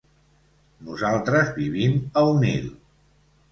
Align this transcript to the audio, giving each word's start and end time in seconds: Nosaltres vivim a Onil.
Nosaltres 0.87 1.53
vivim 1.59 1.95
a 2.01 2.25
Onil. 2.33 2.69